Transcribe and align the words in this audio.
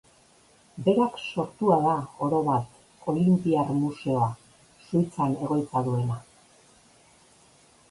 Berak 0.85 1.19
sortua 1.23 1.77
da, 1.83 1.93
orobat, 2.27 2.81
Olinpiar 3.13 3.71
Museoa, 3.83 4.31
Suitzan 4.89 5.39
egoitza 5.45 5.87
duena. 5.91 6.21